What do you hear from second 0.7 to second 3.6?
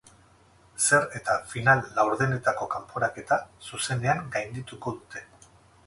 Zer eta final laurdenetako kanporaketa